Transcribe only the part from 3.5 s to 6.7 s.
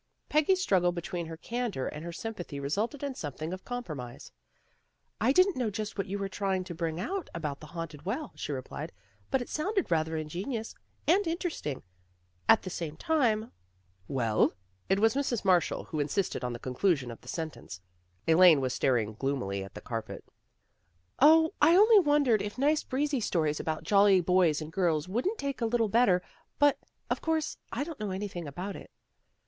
of compromise." I didn't know just what you were trying